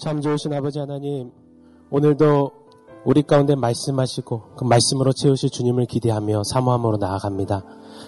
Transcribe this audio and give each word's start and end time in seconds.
참 0.00 0.22
좋으신 0.22 0.50
아버지 0.54 0.78
하나님, 0.78 1.30
오늘도 1.90 2.52
우리 3.04 3.22
가운데 3.22 3.54
말씀하시고 3.54 4.42
그 4.56 4.64
말씀으로 4.64 5.12
채우실 5.12 5.50
주님을 5.50 5.84
기대하며 5.84 6.42
사모함으로 6.44 6.96
나아갑니다. 6.96 7.64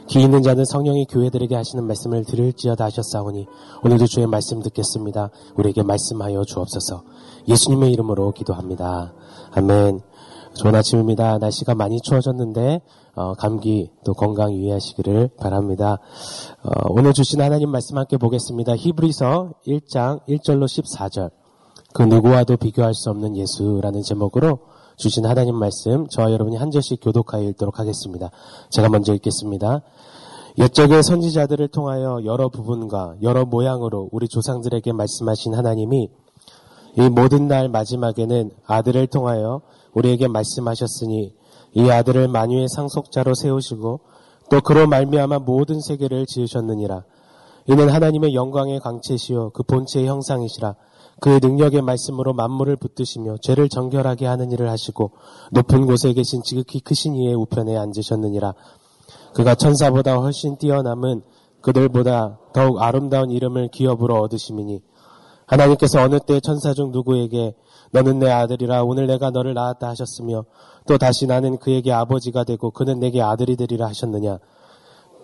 기 0.06 0.22
있는 0.22 0.42
자는 0.42 0.64
성령이 0.64 1.04
교회들에게 1.10 1.54
하시는 1.54 1.84
말씀을 1.84 2.24
들을지어다 2.24 2.86
하셨사오니 2.86 3.46
오늘도 3.84 4.06
주의 4.06 4.26
말씀 4.26 4.62
듣겠습니다. 4.62 5.28
우리에게 5.56 5.82
말씀하여 5.82 6.44
주옵소서. 6.44 7.04
예수님의 7.48 7.92
이름으로 7.92 8.32
기도합니다. 8.32 9.12
아멘. 9.50 10.00
좋은 10.54 10.74
아침입니다. 10.74 11.36
날씨가 11.38 11.74
많이 11.74 12.00
추워졌는데 12.00 12.80
어, 13.16 13.34
감기 13.34 13.90
또 14.02 14.14
건강 14.14 14.54
유의하시기를 14.54 15.32
바랍니다. 15.38 15.98
어, 16.62 16.70
오늘 16.88 17.12
주신 17.12 17.42
하나님 17.42 17.68
말씀 17.68 17.98
함께 17.98 18.16
보겠습니다. 18.16 18.76
히브리서 18.76 19.52
1장 19.66 20.26
1절로 20.26 20.64
14절 20.64 21.41
그 21.92 22.02
누구와도 22.02 22.56
비교할 22.56 22.94
수 22.94 23.10
없는 23.10 23.36
예수라는 23.36 24.02
제목으로 24.02 24.60
주신 24.96 25.26
하나님 25.26 25.56
말씀 25.56 26.06
저와 26.08 26.32
여러분이 26.32 26.56
한 26.56 26.70
절씩 26.70 27.00
교독하여 27.02 27.42
읽도록 27.50 27.78
하겠습니다. 27.78 28.30
제가 28.70 28.88
먼저 28.88 29.12
읽겠습니다. 29.14 29.82
옛적의 30.58 31.02
선지자들을 31.02 31.68
통하여 31.68 32.20
여러 32.24 32.48
부분과 32.48 33.16
여러 33.22 33.44
모양으로 33.44 34.08
우리 34.12 34.28
조상들에게 34.28 34.92
말씀하신 34.92 35.54
하나님이 35.54 36.08
이 36.98 37.08
모든 37.08 37.48
날 37.48 37.68
마지막에는 37.68 38.50
아들을 38.66 39.06
통하여 39.08 39.62
우리에게 39.94 40.28
말씀하셨으니 40.28 41.34
이 41.74 41.90
아들을 41.90 42.28
만유의 42.28 42.68
상속자로 42.68 43.34
세우시고 43.34 44.00
또 44.50 44.60
그로 44.60 44.86
말미암아 44.86 45.40
모든 45.40 45.80
세계를 45.80 46.26
지으셨느니라. 46.26 47.04
이는 47.68 47.88
하나님의 47.88 48.34
영광의 48.34 48.80
광채시요 48.80 49.50
그 49.50 49.62
본체의 49.62 50.06
형상이시라. 50.06 50.74
그 51.20 51.38
능력의 51.42 51.82
말씀으로 51.82 52.32
만물을 52.32 52.76
붙드시며 52.76 53.36
죄를 53.42 53.68
정결하게 53.68 54.26
하는 54.26 54.50
일을 54.50 54.70
하시고 54.70 55.12
높은 55.52 55.86
곳에 55.86 56.12
계신 56.12 56.42
지극히 56.42 56.80
크신 56.80 57.14
이의 57.14 57.34
우편에 57.34 57.76
앉으셨느니라. 57.76 58.54
그가 59.34 59.54
천사보다 59.54 60.16
훨씬 60.16 60.56
뛰어남은 60.56 61.22
그들보다 61.60 62.38
더욱 62.52 62.82
아름다운 62.82 63.30
이름을 63.30 63.68
기업으로 63.68 64.20
얻으심이니 64.20 64.82
하나님께서 65.46 66.02
어느 66.02 66.18
때 66.20 66.40
천사 66.40 66.74
중 66.74 66.90
누구에게 66.90 67.54
너는 67.92 68.18
내 68.18 68.30
아들이라 68.30 68.84
오늘 68.84 69.06
내가 69.06 69.30
너를 69.30 69.54
낳았다 69.54 69.88
하셨으며 69.88 70.44
또 70.86 70.98
다시 70.98 71.26
나는 71.26 71.58
그에게 71.58 71.92
아버지가 71.92 72.44
되고 72.44 72.70
그는 72.70 72.98
내게 72.98 73.22
아들이 73.22 73.56
되리라 73.56 73.86
하셨느냐 73.88 74.38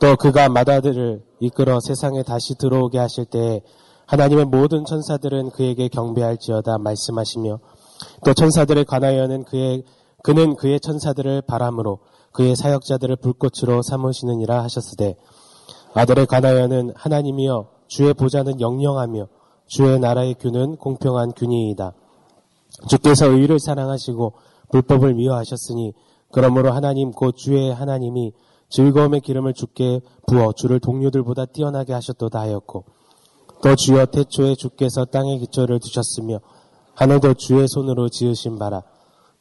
또 0.01 0.17
그가 0.17 0.49
맏아들을 0.49 1.23
이끌어 1.41 1.81
세상에 1.81 2.23
다시 2.23 2.57
들어오게 2.57 2.99
하실 2.99 3.25
때에 3.25 3.63
하나님의 4.09 4.47
모든 4.47 4.87
천사들은 4.87 5.51
그에게 5.51 5.89
경배할지어다 5.89 6.79
말씀하시며 6.79 7.59
또 8.25 8.35
천사들에 8.35 8.85
관하여는 8.85 9.45
그의 9.45 9.85
그는 10.23 10.57
그의 10.57 10.81
천사들을 10.81 11.43
바람으로 11.43 11.99
그의 12.33 12.57
사역자들을 12.57 13.17
불꽃으로 13.17 13.83
삼으시느니라 13.83 14.63
하셨으되 14.63 15.15
아들에 15.93 16.25
관하여는 16.25 16.93
하나님이여 16.97 17.69
주의 17.87 18.15
보좌는 18.15 18.63
영영하며 18.63 19.29
주의 19.67 19.99
나라의 19.99 20.37
균은 20.41 20.77
공평한 20.77 21.33
균이이다. 21.33 21.93
주께서 22.89 23.27
의를 23.27 23.61
사랑하시고 23.61 24.33
불법을 24.73 25.15
미워하셨으니 25.15 25.93
그러므로 26.33 26.73
하나님 26.73 27.11
곧 27.11 27.37
주의 27.37 27.73
하나님이 27.73 28.33
즐거움의 28.71 29.21
기름을 29.21 29.53
주께 29.53 30.01
부어 30.27 30.53
주를 30.53 30.81
동료들보다 30.81 31.47
뛰어나게 31.47 31.93
하셨도다 31.93 32.41
하였고 32.41 32.85
또 33.63 33.75
주여 33.75 34.07
태초에 34.07 34.55
주께서 34.55 35.05
땅의 35.05 35.39
기초를 35.41 35.81
두셨으며 35.81 36.41
하늘도 36.95 37.35
주의 37.35 37.67
손으로 37.69 38.09
지으신 38.09 38.59
바라. 38.59 38.83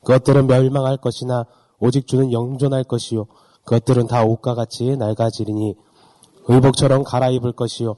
그것들은 0.02 0.48
멸망할 0.48 0.98
것이나 0.98 1.46
오직 1.80 2.08
주는 2.08 2.32
영존할 2.32 2.84
것이요. 2.84 3.26
그것들은 3.66 4.08
다 4.08 4.24
옷과 4.24 4.56
같이 4.56 4.96
낡아지리니 4.98 5.76
의복처럼 6.48 7.04
갈아입을 7.04 7.52
것이요. 7.54 7.96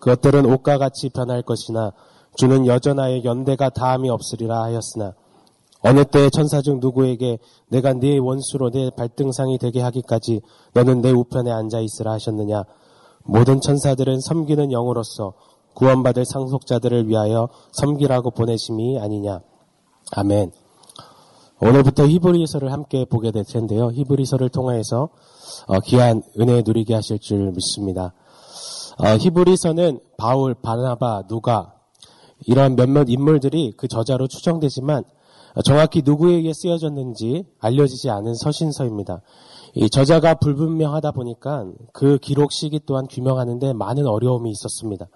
그것들은 0.00 0.46
옷과 0.46 0.78
같이 0.78 1.10
변할 1.10 1.42
것이나 1.42 1.92
주는 2.34 2.66
여전하여 2.66 3.22
연대가 3.24 3.68
다함이 3.68 4.08
없으리라 4.08 4.62
하였으나 4.62 5.14
어느 5.82 6.04
때 6.04 6.28
천사 6.30 6.60
중 6.60 6.78
누구에게 6.80 7.38
내가 7.68 7.92
네 7.94 8.18
원수로 8.18 8.70
내 8.70 8.90
발등상이 8.90 9.58
되게 9.58 9.80
하기까지 9.80 10.40
너는 10.74 11.00
내 11.00 11.10
우편에 11.10 11.50
앉아 11.50 11.80
있으라 11.80 12.12
하셨느냐? 12.12 12.64
모든 13.24 13.60
천사들은 13.60 14.20
섬기는 14.20 14.72
영으로서 14.72 15.34
구원받을 15.74 16.24
상속자들을 16.24 17.08
위하여 17.08 17.48
섬기라고 17.72 18.30
보내심이 18.30 18.98
아니냐 18.98 19.40
아멘 20.12 20.52
오늘부터 21.60 22.06
히브리서를 22.06 22.72
함께 22.72 23.04
보게 23.04 23.30
될 23.30 23.44
텐데요 23.44 23.90
히브리서를 23.92 24.48
통해서 24.48 25.10
어, 25.66 25.80
귀한 25.80 26.22
은혜 26.38 26.62
누리게 26.62 26.94
하실 26.94 27.18
줄 27.18 27.50
믿습니다 27.52 28.14
어, 28.98 29.16
히브리서는 29.16 30.00
바울, 30.18 30.54
바나바, 30.54 31.22
누가 31.26 31.72
이런 32.46 32.76
몇몇 32.76 33.06
인물들이 33.08 33.72
그 33.76 33.88
저자로 33.88 34.28
추정되지만 34.28 35.04
정확히 35.64 36.02
누구에게 36.04 36.52
쓰여졌는지 36.52 37.44
알려지지 37.58 38.10
않은 38.10 38.34
서신서입니다. 38.34 39.22
이 39.74 39.90
저자가 39.90 40.34
불분명하다 40.34 41.12
보니까 41.12 41.66
그 41.92 42.18
기록 42.18 42.52
시기 42.52 42.80
또한 42.86 43.06
규명하는데 43.08 43.72
많은 43.72 44.06
어려움이 44.06 44.50
있었습니다. 44.50 45.06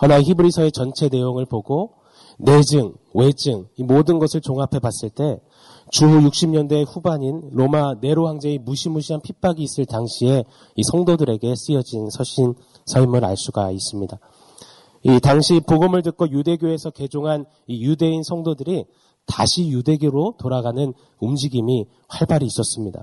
허나 0.00 0.22
히브리서의 0.22 0.72
전체 0.72 1.08
내용을 1.08 1.46
보고 1.46 1.94
내증, 2.38 2.94
외증 3.14 3.66
이 3.76 3.82
모든 3.82 4.18
것을 4.18 4.40
종합해 4.40 4.78
봤을 4.80 5.10
때 5.10 5.40
주후 5.90 6.20
60년대 6.28 6.84
후반인 6.86 7.50
로마 7.52 7.94
네로 8.00 8.26
황제의 8.26 8.58
무시무시한 8.58 9.20
핍박이 9.22 9.62
있을 9.62 9.86
당시에 9.86 10.44
이 10.74 10.82
성도들에게 10.82 11.54
쓰여진 11.56 12.10
서신 12.10 12.54
서임을 12.86 13.24
알 13.24 13.36
수가 13.36 13.70
있습니다. 13.70 14.18
이 15.04 15.20
당시 15.20 15.60
복음을 15.60 16.02
듣고 16.02 16.28
유대교에서 16.30 16.90
개종한 16.90 17.46
이 17.66 17.84
유대인 17.84 18.22
성도들이 18.22 18.84
다시 19.26 19.68
유대교로 19.68 20.34
돌아가는 20.38 20.92
움직임이 21.20 21.86
활발히 22.08 22.46
있었습니다. 22.46 23.02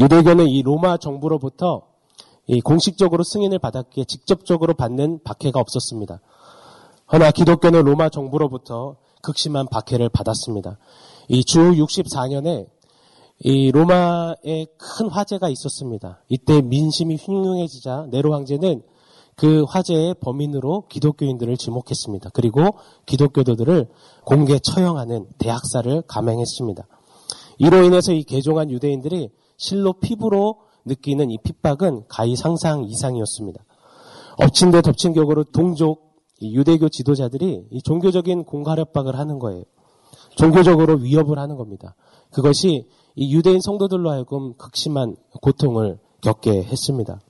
유대교는 0.00 0.48
이 0.48 0.62
로마 0.62 0.96
정부로부터 0.96 1.82
이 1.82 1.91
공식적으로 2.64 3.22
승인을 3.22 3.58
받았기에 3.58 4.04
직접적으로 4.04 4.74
받는 4.74 5.20
박해가 5.24 5.60
없었습니다. 5.60 6.20
허나 7.12 7.30
기독교는 7.30 7.84
로마 7.84 8.08
정부로부터 8.08 8.96
극심한 9.22 9.66
박해를 9.68 10.08
받았습니다. 10.08 10.78
이 11.28 11.44
주 11.44 11.60
64년에 11.60 12.66
이 13.44 13.70
로마에 13.72 14.66
큰 14.76 15.08
화재가 15.08 15.48
있었습니다. 15.48 16.22
이때 16.28 16.62
민심이 16.62 17.16
흉흉해지자 17.16 18.06
네로 18.10 18.32
황제는 18.32 18.82
그 19.34 19.64
화재의 19.64 20.14
범인으로 20.20 20.84
기독교인들을 20.88 21.56
지목했습니다. 21.56 22.30
그리고 22.34 22.62
기독교도들을 23.06 23.88
공개 24.24 24.58
처형하는 24.58 25.26
대학살을 25.38 26.02
감행했습니다. 26.02 26.86
이로 27.58 27.82
인해서 27.82 28.12
이 28.12 28.24
개종한 28.24 28.70
유대인들이 28.70 29.30
실로 29.56 29.94
피부로 29.94 30.58
느끼는 30.84 31.30
이 31.30 31.38
핍박은 31.42 32.04
가히 32.08 32.36
상상 32.36 32.84
이상이었습니다. 32.84 33.64
엎친 34.38 34.70
데 34.70 34.82
덮친 34.82 35.12
격으로 35.12 35.44
동족 35.44 36.12
유대교 36.40 36.88
지도자들이 36.88 37.66
이 37.70 37.82
종교적인 37.82 38.44
공갈 38.44 38.78
협박을 38.78 39.18
하는 39.18 39.38
거예요. 39.38 39.62
종교적으로 40.36 40.96
위협을 40.96 41.38
하는 41.38 41.56
겁니다. 41.56 41.94
그것이 42.30 42.88
이 43.14 43.34
유대인 43.34 43.60
성도들로 43.60 44.10
하여금 44.10 44.54
극심한 44.54 45.16
고통을 45.40 45.98
겪게 46.22 46.62
했습니다. 46.64 47.20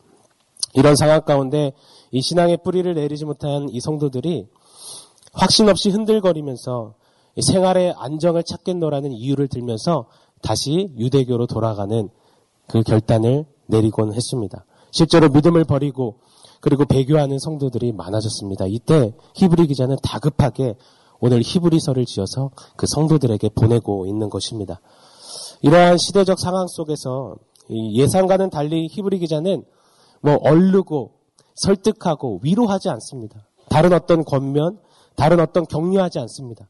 이런 0.74 0.96
상황 0.96 1.22
가운데 1.22 1.72
이 2.10 2.22
신앙의 2.22 2.58
뿌리를 2.62 2.94
내리지 2.94 3.24
못한 3.24 3.68
이 3.68 3.80
성도들이 3.80 4.46
확신 5.32 5.68
없이 5.68 5.90
흔들거리면서 5.90 6.94
생활의 7.40 7.94
안정을 7.96 8.44
찾겠노라는 8.44 9.12
이유를 9.12 9.48
들면서 9.48 10.06
다시 10.42 10.92
유대교로 10.98 11.46
돌아가는 11.46 12.08
그 12.72 12.82
결단을 12.82 13.44
내리곤 13.66 14.14
했습니다. 14.14 14.64
실제로 14.92 15.28
믿음을 15.28 15.64
버리고 15.64 16.20
그리고 16.62 16.86
배교하는 16.86 17.38
성도들이 17.38 17.92
많아졌습니다. 17.92 18.64
이때 18.66 19.12
히브리 19.34 19.66
기자는 19.66 19.96
다급하게 20.02 20.76
오늘 21.20 21.42
히브리서를 21.42 22.06
지어서 22.06 22.50
그 22.76 22.86
성도들에게 22.88 23.50
보내고 23.50 24.06
있는 24.06 24.30
것입니다. 24.30 24.80
이러한 25.60 25.98
시대적 25.98 26.40
상황 26.40 26.66
속에서 26.66 27.36
예상과는 27.70 28.48
달리 28.48 28.88
히브리 28.90 29.18
기자는 29.18 29.64
뭐 30.22 30.36
얼르고 30.40 31.12
설득하고 31.56 32.40
위로하지 32.42 32.88
않습니다. 32.88 33.46
다른 33.68 33.92
어떤 33.92 34.24
권면, 34.24 34.78
다른 35.14 35.40
어떤 35.40 35.66
격려하지 35.66 36.20
않습니다. 36.20 36.68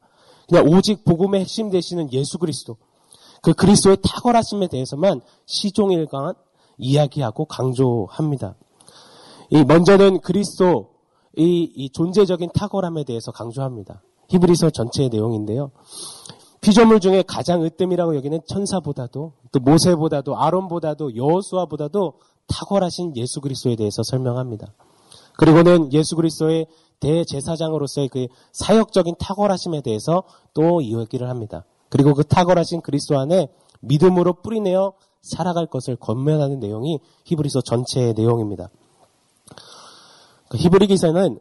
그냥 0.48 0.66
오직 0.66 1.05
복음의 1.05 1.43
핵심 1.43 1.70
되시는 1.70 2.12
예수 2.12 2.38
그리스도, 2.38 2.76
그 3.43 3.53
그리스도의 3.53 3.99
탁월하심에 4.03 4.69
대해서만 4.69 5.21
시종일관 5.47 6.35
이야기하고 6.79 7.44
강조합니다. 7.44 8.55
이 9.50 9.65
먼저는 9.65 10.21
그리스도 10.21 10.93
이, 11.37 11.71
이 11.75 11.91
존재적인 11.91 12.50
탁월함에 12.55 13.05
대해서 13.05 13.33
강조합니다. 13.33 14.03
히브리서 14.29 14.71
전체의 14.71 15.11
내용인데요. 15.11 15.73
피조물 16.61 17.00
중에 17.00 17.25
가장 17.27 17.62
으뜸이라고 17.62 18.15
여기는 18.17 18.41
천사보다도 18.47 19.33
또 19.50 19.61
모세보다도 19.61 20.39
아론보다도 20.39 21.17
여호수아보다도 21.17 22.15
탁월하신 22.47 23.17
예수 23.17 23.41
그리스도에 23.41 23.75
대해서 23.77 24.03
설명합니다. 24.05 24.73
그리고는 25.37 25.93
예수 25.93 26.15
그리스도의 26.15 26.67
대제사장으로서의 27.00 28.09
그 28.09 28.29
사역적인 28.53 29.17
탁월하심에 29.19 29.81
대해서 29.81 30.23
또 30.55 30.81
이야기를 30.81 31.29
합니다. 31.29 31.65
그리고 31.93 32.15
그 32.15 32.25
탁월하신 32.25 32.81
그리스도 32.81 33.19
안에 33.19 33.49
믿음으로 33.81 34.41
뿌리내어 34.41 34.94
살아갈 35.21 35.67
것을 35.67 35.94
권면하는 35.97 36.59
내용이 36.59 37.00
히브리서 37.25 37.61
전체의 37.61 38.15
내용입니다. 38.15 38.71
그 40.49 40.56
히브리 40.56 40.87
기서는 40.87 41.39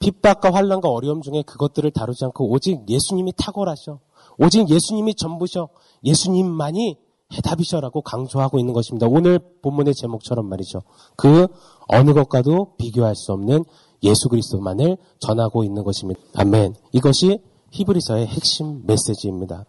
핍박과 0.00 0.52
환란과 0.52 0.88
어려움 0.88 1.22
중에 1.22 1.42
그것들을 1.42 1.92
다루지 1.92 2.24
않고 2.24 2.50
오직 2.50 2.88
예수님이 2.88 3.34
탁월하셔. 3.36 4.00
오직 4.36 4.68
예수님이 4.68 5.14
전부셔. 5.14 5.68
예수님만이 6.02 6.98
해답이셔라고 7.32 8.02
강조하고 8.02 8.58
있는 8.58 8.74
것입니다. 8.74 9.06
오늘 9.08 9.38
본문의 9.62 9.94
제목처럼 9.94 10.48
말이죠. 10.48 10.82
그 11.16 11.46
어느 11.86 12.12
것과도 12.12 12.74
비교할 12.78 13.14
수 13.14 13.32
없는 13.32 13.64
예수 14.02 14.28
그리스도만을 14.28 14.96
전하고 15.20 15.62
있는 15.62 15.84
것입니다. 15.84 16.20
아멘. 16.34 16.74
이것이 16.90 17.38
히브리서의 17.70 18.26
핵심 18.26 18.82
메시지입니다. 18.86 19.66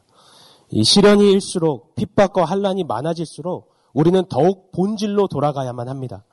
이 0.71 0.83
시련이 0.83 1.31
일수록 1.31 1.95
핍박과 1.95 2.45
환란이 2.45 2.83
많아질수록 2.83 3.73
우리는 3.94 4.23
더욱 4.29 4.71
본질로 4.71 5.27
돌아가야만 5.27 5.88
합니다. 5.88 6.25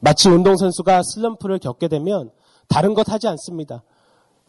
마치 0.00 0.28
운동선수가 0.28 1.02
슬럼프를 1.02 1.58
겪게 1.58 1.88
되면 1.88 2.30
다른 2.68 2.94
것 2.94 3.08
하지 3.08 3.28
않습니다. 3.28 3.82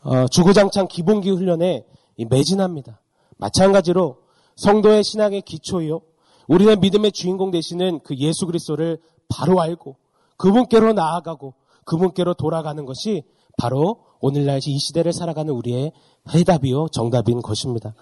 어, 0.02 0.28
주구장창 0.28 0.88
기본기 0.88 1.32
훈련에 1.32 1.86
매진합니다. 2.30 3.00
마찬가지로 3.38 4.18
성도의 4.56 5.04
신앙의 5.04 5.42
기초요. 5.42 6.02
우리는 6.48 6.80
믿음의 6.80 7.12
주인공 7.12 7.52
되시는 7.52 8.00
그 8.04 8.16
예수 8.18 8.46
그리스도를 8.46 9.00
바로 9.30 9.62
알고 9.62 9.98
그분께로 10.38 10.94
나아가고 10.94 11.54
그분께로 11.86 12.34
돌아가는 12.36 12.84
것이 12.86 13.24
바로 13.58 14.04
오늘날 14.20 14.60
이 14.66 14.80
시대를 14.80 15.14
살아가는 15.14 15.54
우리의 15.54 15.92
해답이요 16.34 16.88
정답인 16.92 17.42
것입니다. 17.42 17.94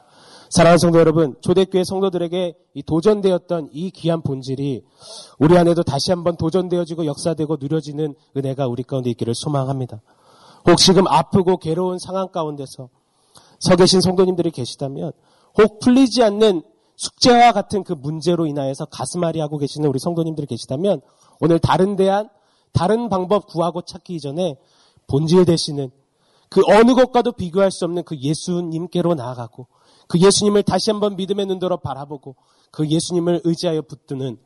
사랑하는 0.49 0.77
성도 0.77 0.99
여러분, 0.99 1.35
초대교회 1.41 1.83
성도들에게 1.83 2.53
이 2.73 2.83
도전되었던 2.83 3.69
이 3.73 3.91
귀한 3.91 4.21
본질이 4.21 4.83
우리 5.39 5.57
안에도 5.57 5.83
다시 5.83 6.11
한번 6.11 6.37
도전되어지고 6.37 7.05
역사되고 7.05 7.57
누려지는 7.59 8.15
은혜가 8.37 8.67
우리 8.67 8.83
가운데 8.83 9.09
있기를 9.09 9.33
소망합니다. 9.35 10.01
혹 10.67 10.77
지금 10.77 11.07
아프고 11.07 11.57
괴로운 11.57 11.99
상황 11.99 12.31
가운데서 12.31 12.89
서 13.59 13.75
계신 13.75 14.01
성도님들이 14.01 14.51
계시다면 14.51 15.11
혹 15.57 15.79
풀리지 15.79 16.23
않는 16.23 16.61
숙제와 16.97 17.51
같은 17.51 17.83
그 17.83 17.93
문제로 17.93 18.45
인하여서 18.45 18.85
가슴앓이 18.85 19.39
하고 19.39 19.57
계시는 19.57 19.89
우리 19.89 19.99
성도님들이 19.99 20.47
계시다면 20.47 21.01
오늘 21.39 21.59
다른 21.59 21.95
대안, 21.95 22.29
다른 22.71 23.09
방법 23.09 23.47
구하고 23.47 23.81
찾기 23.81 24.15
이전에 24.15 24.57
본질 25.07 25.45
되시는 25.45 25.91
그 26.49 26.61
어느 26.67 26.93
것과도 26.93 27.33
비교할 27.33 27.71
수 27.71 27.85
없는 27.85 28.03
그 28.03 28.17
예수님께로 28.17 29.15
나아가고 29.15 29.67
그 30.07 30.19
예수님을 30.19 30.63
다시 30.63 30.91
한번 30.91 31.15
믿음의 31.15 31.45
눈으로 31.47 31.77
바라보고 31.77 32.35
그 32.71 32.87
예수님을 32.87 33.41
의지하여 33.43 33.81
붙드는 33.83 34.37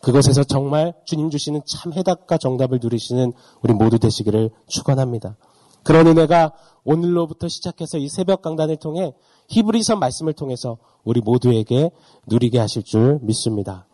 그것에서 0.00 0.44
정말 0.44 0.94
주님 1.04 1.30
주시는 1.30 1.62
참 1.66 1.92
해답과 1.92 2.38
정답을 2.38 2.78
누리시는 2.82 3.32
우리 3.62 3.74
모두 3.74 3.98
되시기를 3.98 4.50
축원합니다. 4.66 5.36
그런 5.82 6.06
은혜가 6.06 6.52
오늘로부터 6.84 7.48
시작해서 7.48 7.98
이 7.98 8.08
새벽 8.08 8.42
강단을 8.42 8.76
통해 8.76 9.12
히브리서 9.48 9.96
말씀을 9.96 10.32
통해서 10.32 10.78
우리 11.04 11.20
모두에게 11.20 11.90
누리게 12.26 12.58
하실 12.58 12.82
줄 12.82 13.18
믿습니다. 13.22 13.86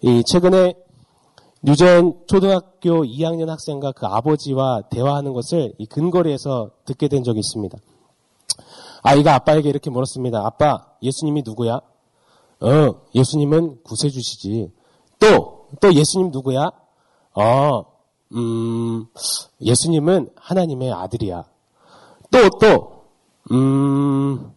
이 0.00 0.22
최근에 0.24 0.74
뉴전 1.62 2.26
초등학교 2.28 3.04
2학년 3.04 3.46
학생과 3.46 3.92
그 3.92 4.06
아버지와 4.06 4.82
대화하는 4.90 5.32
것을 5.32 5.74
이 5.78 5.86
근거리에서 5.86 6.70
듣게 6.84 7.08
된 7.08 7.24
적이 7.24 7.40
있습니다. 7.40 7.78
아이가 9.02 9.34
아빠에게 9.34 9.68
이렇게 9.68 9.90
물었습니다. 9.90 10.44
아빠, 10.44 10.86
예수님이 11.02 11.42
누구야? 11.44 11.80
어, 12.60 12.94
예수님은 13.14 13.82
구세주시지. 13.84 14.72
또, 15.20 15.68
또 15.80 15.94
예수님 15.94 16.30
누구야? 16.30 16.70
어, 17.34 17.84
음, 18.34 19.06
예수님은 19.60 20.30
하나님의 20.36 20.92
아들이야. 20.92 21.44
또, 22.30 22.48
또, 22.60 23.04
음, 23.52 24.52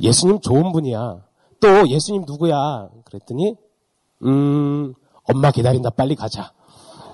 예수님 0.00 0.40
좋은 0.40 0.72
분이야. 0.72 1.22
또 1.60 1.88
예수님 1.88 2.24
누구야? 2.26 2.88
그랬더니, 3.04 3.56
음, 4.24 4.94
엄마 5.24 5.50
기다린다. 5.50 5.90
빨리 5.90 6.14
가자. 6.14 6.52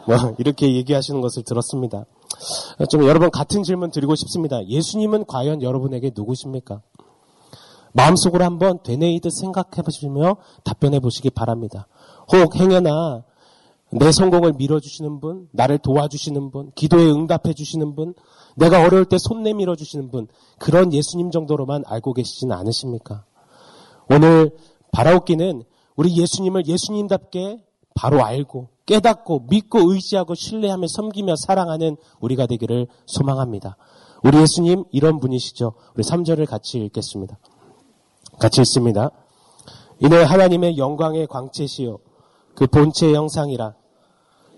뭐, 0.06 0.16
이렇게 0.38 0.74
얘기하시는 0.74 1.20
것을 1.20 1.42
들었습니다. 1.42 2.04
좀 2.90 3.05
여러분 3.05 3.31
같은 3.31 3.62
질문 3.62 3.90
드리고 3.90 4.14
싶습니다. 4.14 4.64
예수님은 4.67 5.26
과연 5.26 5.62
여러분에게 5.62 6.12
누구십니까? 6.14 6.82
마음속으로 7.93 8.44
한번 8.44 8.81
되뇌이듯 8.82 9.32
생각해 9.32 9.82
보시며 9.85 10.37
답변해 10.64 11.00
보시기 11.00 11.31
바랍니다. 11.31 11.88
혹 12.32 12.55
행여나 12.56 13.25
내 13.90 14.12
성공을 14.12 14.52
밀어주시는 14.52 15.20
분, 15.20 15.49
나를 15.52 15.79
도와주시는 15.79 16.50
분, 16.50 16.70
기도에 16.75 17.11
응답해 17.11 17.55
주시는 17.55 17.94
분, 17.94 18.14
내가 18.55 18.82
어려울 18.85 19.06
때 19.06 19.17
손 19.19 19.43
내밀어 19.43 19.76
주시는 19.76 20.11
분, 20.11 20.29
그런 20.58 20.93
예수님 20.93 21.31
정도로만 21.31 21.85
알고 21.87 22.12
계시지는 22.12 22.55
않으십니까? 22.55 23.25
오늘 24.11 24.50
바라옵기는 24.93 25.62
우리 25.96 26.17
예수님을 26.17 26.67
예수님답게 26.67 27.64
바로 27.94 28.23
알고 28.25 28.69
깨닫고 28.88 29.44
믿고 29.50 29.93
의지하고 29.93 30.35
신뢰하며 30.35 30.87
섬기며 30.88 31.35
사랑하는 31.37 31.99
우리가 32.20 32.46
되기를 32.46 32.87
소망합니다. 33.05 33.76
우리 34.25 34.38
예수님 34.38 34.85
이런 34.90 35.20
분이시죠. 35.20 35.75
우리 35.94 36.02
3절을 36.02 36.46
같이 36.49 36.79
읽겠습니다. 36.79 37.38
같이 38.40 38.62
읽습니다. 38.62 39.11
이는 40.00 40.25
하나님의 40.25 40.79
영광의 40.79 41.26
광채시요 41.26 41.99
그 42.55 42.67
본체의 42.67 43.14
형상이라 43.14 43.75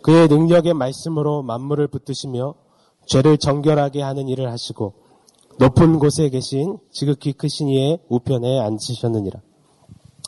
그의 0.03 0.29
능력의 0.29 0.75
말씀으로 0.75 1.43
만물을 1.43 1.89
붙드시며 1.89 2.55
죄를 3.07 3.37
정결하게 3.37 4.01
하는 4.01 4.29
일을 4.29 4.51
하시고 4.51 4.95
높은 5.59 5.99
곳에 5.99 6.29
계신 6.29 6.79
지극히 6.93 7.33
크신 7.33 7.69
이의 7.69 7.99
우편에 8.09 8.61
앉으셨느니라. 8.61 9.41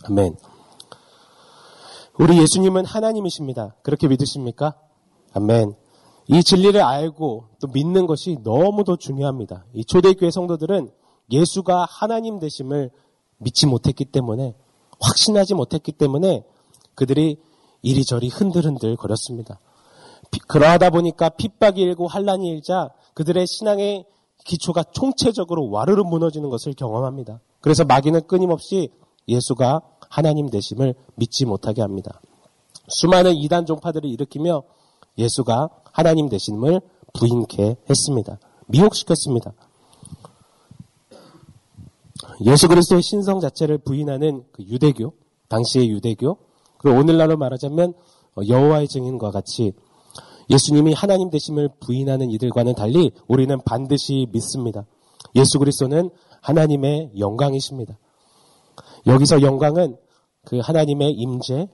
아멘. 0.05 0.52
우리 2.19 2.39
예수님은 2.39 2.85
하나님이십니다. 2.85 3.75
그렇게 3.83 4.07
믿으십니까? 4.09 4.75
아멘. 5.33 5.75
이 6.29 6.43
진리를 6.43 6.81
알고 6.81 7.45
또 7.61 7.69
믿는 7.73 8.07
것이 8.07 8.39
너무도 8.43 8.97
중요합니다. 8.97 9.65
이 9.75 9.85
초대교회 9.85 10.31
성도들은 10.31 10.91
예수가 11.31 11.87
하나님 11.89 12.39
되심을 12.39 12.91
믿지 13.39 13.67
못했기 13.67 14.07
때문에 14.07 14.55
확신하지 15.01 15.55
못했기 15.55 15.93
때문에 15.93 16.45
그들이 16.95 17.39
이리저리 17.81 18.29
흔들흔들 18.29 18.97
거렸습니다. 18.97 19.59
그러하다 20.49 20.91
보니까 20.91 21.31
핍박이 21.31 21.81
일고 21.81 22.07
환란이 22.07 22.49
일자 22.49 22.91
그들의 23.15 23.47
신앙의 23.47 24.05
기초가 24.45 24.85
총체적으로 24.93 25.71
와르르 25.71 26.03
무너지는 26.03 26.51
것을 26.51 26.75
경험합니다. 26.75 27.41
그래서 27.61 27.85
마귀는 27.85 28.27
끊임없이 28.27 28.91
예수가 29.29 29.83
하나님 30.13 30.51
되심을 30.51 30.95
믿지 31.15 31.47
못하게 31.47 31.81
합니다. 31.81 32.21
수많은 32.89 33.35
이단 33.35 33.65
종파들을 33.65 34.11
일으키며 34.11 34.63
예수가 35.17 35.71
하나님 35.91 36.29
되심을 36.29 36.83
부인케 37.15 37.77
했습니다. 37.89 38.39
미혹시켰습니다. 38.67 39.55
예수 42.45 42.69
그리스도의 42.69 43.03
신성 43.03 43.41
자체를 43.41 43.79
부인하는 43.79 44.45
그 44.53 44.63
유대교, 44.65 45.15
당시의 45.49 45.89
유대교, 45.89 46.37
그리고 46.77 46.99
오늘날로 46.99 47.39
말하자면 47.39 47.95
여호와의 48.47 48.89
증인과 48.89 49.31
같이 49.31 49.73
예수님이 50.51 50.93
하나님 50.93 51.31
되심을 51.31 51.71
부인하는 51.81 52.31
이들과는 52.31 52.75
달리 52.75 53.13
우리는 53.29 53.59
반드시 53.65 54.27
믿습니다. 54.31 54.85
예수 55.37 55.59
그리스도는 55.59 56.11
하나님의 56.43 57.13
영광이십니다. 57.19 57.97
여기서 59.07 59.43
영광은 59.43 59.97
그 60.45 60.59
하나님의 60.59 61.13
임재, 61.13 61.69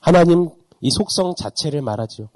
하나님 0.00 0.50
이 0.80 0.90
속성 0.90 1.34
자체를 1.36 1.82
말하죠. 1.82 2.28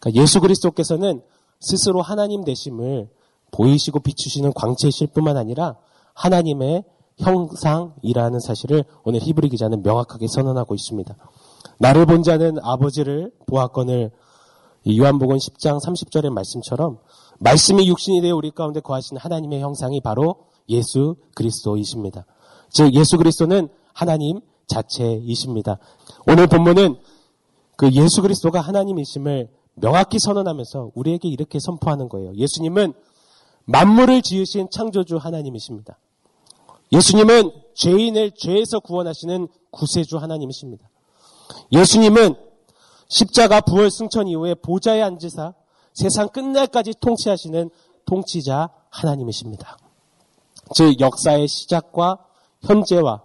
그러니까 0.00 0.22
예수 0.22 0.40
그리스도께서는 0.40 1.22
스스로 1.60 2.02
하나님 2.02 2.44
되심을 2.44 3.08
보이시고 3.52 4.00
비추시는 4.00 4.52
광채이실 4.54 5.08
뿐만 5.08 5.36
아니라 5.36 5.76
하나님의 6.14 6.84
형상이라는 7.18 8.40
사실을 8.40 8.84
오늘 9.04 9.20
히브리 9.20 9.50
기자는 9.50 9.82
명확하게 9.82 10.26
선언하고 10.26 10.74
있습니다. 10.74 11.14
나를 11.78 12.06
본 12.06 12.22
자는 12.22 12.58
아버지를 12.62 13.30
보았건을 13.46 14.10
요한복음 14.88 15.36
10장 15.36 15.80
30절의 15.84 16.30
말씀처럼 16.30 16.98
말씀이 17.38 17.88
육신이 17.88 18.20
되어 18.20 18.34
우리 18.34 18.50
가운데 18.50 18.80
거하신 18.80 19.16
하나님의 19.18 19.60
형상이 19.60 20.00
바로 20.00 20.46
예수 20.68 21.16
그리스도이십니다. 21.34 22.24
즉 22.72 22.94
예수 22.94 23.18
그리스도는 23.18 23.68
하나님 23.92 24.40
자체이십니다. 24.66 25.78
오늘 26.26 26.46
본문은 26.46 26.96
그 27.76 27.90
예수 27.92 28.22
그리스도가 28.22 28.60
하나님이심을 28.60 29.48
명확히 29.74 30.18
선언하면서 30.18 30.92
우리에게 30.94 31.28
이렇게 31.28 31.58
선포하는 31.60 32.08
거예요. 32.08 32.34
예수님은 32.34 32.92
만물을 33.64 34.22
지으신 34.22 34.68
창조주 34.70 35.16
하나님이십니다. 35.16 35.98
예수님은 36.92 37.50
죄인을 37.74 38.32
죄에서 38.32 38.80
구원하시는 38.80 39.48
구세주 39.70 40.18
하나님이십니다. 40.18 40.88
예수님은 41.72 42.34
십자가 43.08 43.60
부활 43.60 43.90
승천 43.90 44.28
이후에 44.28 44.54
보좌에 44.54 45.02
앉으사 45.02 45.54
세상 45.94 46.28
끝날까지 46.28 46.94
통치하시는 47.00 47.70
통치자 48.06 48.70
하나님이십니다. 48.90 49.78
즉 50.74 51.00
역사의 51.00 51.48
시작과 51.48 52.18
현재와 52.62 53.22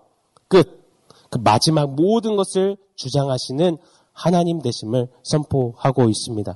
끝, 0.47 0.87
그 1.29 1.37
마지막 1.39 1.93
모든 1.93 2.35
것을 2.35 2.77
주장하시는 2.95 3.77
하나님 4.13 4.61
되심을 4.61 5.09
선포하고 5.23 6.09
있습니다. 6.09 6.53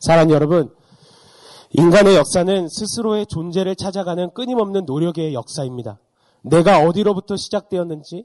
사랑 0.00 0.30
여러분, 0.30 0.74
인간의 1.70 2.16
역사는 2.16 2.68
스스로의 2.68 3.26
존재를 3.26 3.76
찾아가는 3.76 4.30
끊임없는 4.32 4.84
노력의 4.84 5.34
역사입니다. 5.34 5.98
내가 6.42 6.80
어디로부터 6.80 7.36
시작되었는지, 7.36 8.24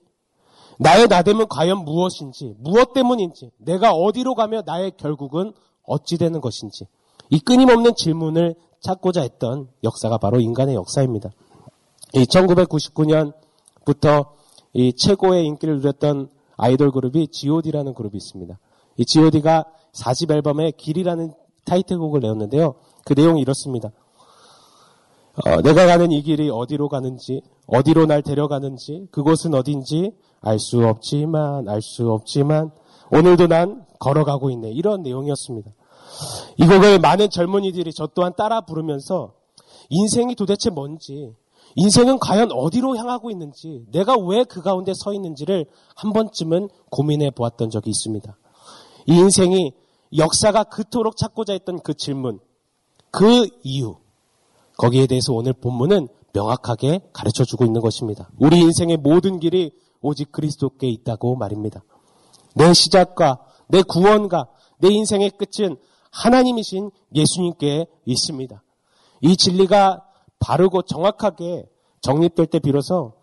나의 0.80 1.08
나됨은 1.08 1.48
과연 1.50 1.84
무엇인지, 1.86 2.56
무엇 2.60 2.94
때문인지, 2.94 3.52
내가 3.58 3.94
어디로 3.94 4.34
가며 4.34 4.64
나의 4.66 4.94
결국은 4.98 5.54
어찌 5.86 6.18
되는 6.18 6.42
것인지, 6.42 6.88
이 7.30 7.40
끊임없는 7.40 7.94
질문을 7.96 8.56
찾고자 8.80 9.22
했던 9.22 9.70
역사가 9.84 10.18
바로 10.18 10.40
인간의 10.40 10.76
역사입니다. 10.76 11.30
이 12.14 12.24
1999년 12.24 13.34
부터 13.86 14.34
이 14.74 14.94
최고의 14.94 15.46
인기를 15.46 15.78
누렸던 15.78 16.30
아이돌 16.58 16.92
그룹이 16.92 17.28
G.O.D라는 17.28 17.94
그룹이 17.94 18.16
있습니다. 18.18 18.58
이 18.98 19.06
G.O.D가 19.06 19.66
4집 19.94 20.32
앨범에 20.32 20.72
길이라는 20.72 21.34
타이틀곡을 21.66 22.22
내었는데요. 22.22 22.76
그 23.06 23.14
내용이 23.14 23.42
이렇습니다. 23.42 23.92
어, 25.46 25.62
내가 25.62 25.88
가는 25.88 26.12
이 26.12 26.22
길이 26.22 26.50
어디로 26.50 26.90
가는지, 26.90 27.42
어디로 27.66 28.06
날 28.06 28.22
데려가는지, 28.22 29.08
그곳은 29.12 29.56
어딘지 29.56 30.12
알 30.42 30.60
수 30.60 30.86
없지만, 30.86 31.68
알 31.68 31.82
수 31.82 32.12
없지만, 32.12 32.72
오늘도 33.12 33.48
난 33.48 33.86
걸어가고 34.00 34.52
있네. 34.52 34.72
이런 34.72 35.02
내용이었습니다. 35.02 35.72
이 36.58 36.68
곡을 36.68 37.00
많은 37.00 37.30
젊은이들이 37.30 37.94
저 37.94 38.08
또한 38.08 38.34
따라 38.38 38.62
부르면서 38.62 39.34
인생이 39.90 40.36
도대체 40.36 40.70
뭔지, 40.70 41.34
인생은 41.76 42.20
과연 42.20 42.52
어디로 42.52 42.96
향하고 42.98 43.32
있는지, 43.32 43.86
내가 43.92 44.16
왜 44.18 44.44
그 44.44 44.62
가운데 44.62 44.94
서 44.94 45.14
있는지를 45.14 45.66
한 45.96 46.14
번쯤은 46.14 46.70
고민해 46.92 47.32
보았던 47.32 47.70
적이 47.70 47.90
있습니다. 47.90 48.38
이 49.08 49.14
인생이 49.14 49.74
역사가 50.16 50.66
그토록 50.66 51.18
찾고자 51.18 51.54
했던 51.54 51.80
그 51.82 51.94
질문, 51.96 52.40
그 53.10 53.48
이유, 53.64 53.96
거기에 54.78 55.08
대해서 55.08 55.34
오늘 55.34 55.54
본문은 55.54 56.08
명확하게 56.34 57.10
가르쳐 57.14 57.46
주고 57.46 57.66
있는 57.66 57.82
것입니다. 57.82 58.30
우리 58.40 58.60
인생의 58.60 58.98
모든 58.98 59.40
길이 59.40 59.72
오직 60.02 60.32
그리스도께 60.32 60.88
있다고 60.90 61.36
말입니다. 61.36 61.84
내 62.56 62.74
시작과 62.74 63.40
내 63.68 63.82
구원과 63.82 64.48
내 64.80 64.90
인생의 64.90 65.32
끝은 65.32 65.78
하나님이신 66.12 66.92
예수님께 67.16 67.88
있습니다. 68.06 68.64
이 69.22 69.38
진리가 69.38 70.04
바르고 70.44 70.82
정확하게 70.82 71.66
정립될 72.02 72.48
때 72.48 72.60
비로소 72.60 73.14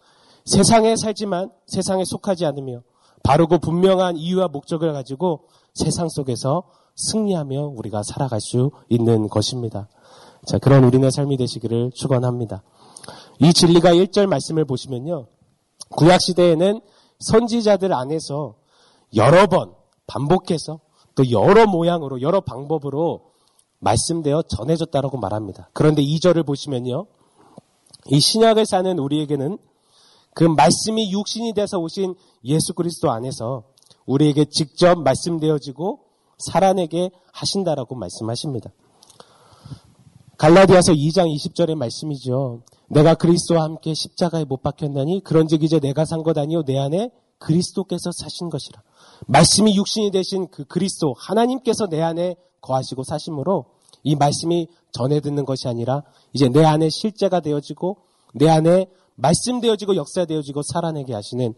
세상에 0.46 0.96
살지만 0.96 1.50
세상에 1.66 2.04
속하지 2.04 2.46
않으며 2.46 2.82
바르고 3.22 3.58
분명한 3.58 4.16
이유와 4.16 4.48
목적을 4.48 4.94
가지고 4.94 5.44
세상 5.74 6.08
속에서 6.08 6.64
승리하며 6.96 7.74
우리가 7.76 8.02
살아갈 8.02 8.40
수 8.40 8.70
있는 8.88 9.28
것입니다. 9.28 9.88
자, 10.46 10.58
그런 10.58 10.84
우리네 10.84 11.10
삶이 11.10 11.36
되시기를 11.36 11.92
축원합니다. 11.94 12.62
이 13.40 13.52
진리가 13.52 13.90
1절 13.92 14.26
말씀을 14.26 14.64
보시면요. 14.64 15.26
구약 15.90 16.20
시대에는 16.22 16.80
선지자들 17.18 17.92
안에서 17.92 18.54
여러 19.14 19.46
번 19.46 19.74
반복해서 20.06 20.80
또 21.14 21.30
여러 21.30 21.66
모양으로 21.66 22.22
여러 22.22 22.40
방법으로 22.40 23.30
말씀되어 23.80 24.42
전해졌다라고 24.42 25.18
말합니다. 25.18 25.68
그런데 25.72 26.02
2절을 26.02 26.46
보시면요. 26.46 27.06
이 28.10 28.20
신약을 28.20 28.66
사는 28.66 28.98
우리에게는 28.98 29.58
그 30.34 30.44
말씀이 30.44 31.12
육신이 31.12 31.54
돼서 31.54 31.78
오신 31.78 32.14
예수 32.44 32.72
그리스도 32.74 33.10
안에서 33.10 33.64
우리에게 34.06 34.46
직접 34.46 34.98
말씀되어지고 35.00 36.00
살아내게 36.38 37.10
하신다라고 37.32 37.94
말씀하십니다. 37.96 38.70
갈라디아서 40.38 40.92
2장 40.92 41.26
20절의 41.34 41.74
말씀이죠. 41.74 42.62
내가 42.88 43.14
그리스도와 43.14 43.64
함께 43.64 43.92
십자가에 43.92 44.44
못 44.44 44.62
박혔나니 44.62 45.22
그런즉 45.22 45.62
이제 45.62 45.78
내가 45.80 46.04
산 46.04 46.22
것 46.22 46.38
아니요 46.38 46.62
내 46.64 46.78
안에 46.78 47.10
그리스도께서 47.38 48.10
사신 48.12 48.48
것이라. 48.48 48.82
말씀이 49.26 49.76
육신이 49.76 50.10
되신 50.10 50.48
그 50.50 50.64
그리스도 50.64 51.14
하나님께서 51.18 51.88
내 51.88 52.00
안에 52.00 52.36
거하시고 52.60 53.04
사심으로 53.04 53.66
이 54.02 54.16
말씀이 54.16 54.68
전해 54.92 55.20
듣는 55.20 55.44
것이 55.44 55.68
아니라 55.68 56.02
이제 56.32 56.48
내 56.48 56.64
안에 56.64 56.88
실제가 56.88 57.40
되어지고 57.40 57.98
내 58.34 58.48
안에 58.48 58.86
말씀 59.16 59.60
되어지고 59.60 59.96
역사 59.96 60.24
되어지고 60.24 60.62
살아내게 60.62 61.14
하시는 61.14 61.54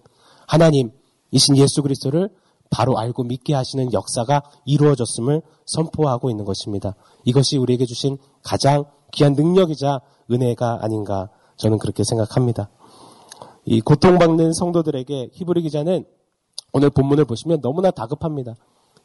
하나님이신 0.49 1.57
예수 1.57 1.83
그리스도를 1.83 2.31
바로 2.71 2.99
알고 2.99 3.25
믿게 3.25 3.55
하시는 3.55 3.93
역사가 3.93 4.43
이루어졌음을 4.65 5.43
선포하고 5.67 6.31
있는 6.31 6.45
것입니다. 6.45 6.95
이것이 7.25 7.59
우리에게 7.59 7.85
주신 7.85 8.17
가장 8.43 8.85
귀한 9.13 9.35
능력이자 9.35 10.01
은혜가 10.31 10.79
아닌가 10.83 11.29
저는 11.57 11.79
그렇게 11.79 12.03
생각합니다. 12.03 12.71
이 13.65 13.81
고통받는 13.81 14.55
성도들에게 14.55 15.31
히브리 15.33 15.63
기자는 15.63 16.05
오늘 16.73 16.91
본문을 16.91 17.27
보시면 17.27 17.61
너무나 17.61 17.91
다급합니다. 17.91 18.55